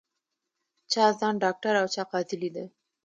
چا 0.91 1.03
ځان 1.19 1.33
ډاکټره 1.43 1.77
او 1.81 1.87
چا 1.95 2.03
قاضي 2.11 2.35
لیده 2.41 2.65